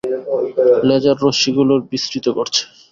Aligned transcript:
Laser 0.87 1.17
রশ্মিগুলোর 1.23 1.81
বিস্তৃতি 1.91 2.29
ঘটছে। 2.37 2.61